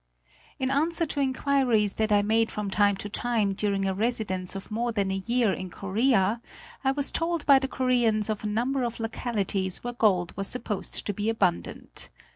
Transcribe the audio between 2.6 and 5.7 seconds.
time to time during a residence of more than a year in